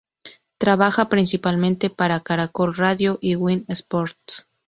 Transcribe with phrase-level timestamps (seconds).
[0.57, 4.47] Trabaja principalmente para Caracol Radio y Win Sports.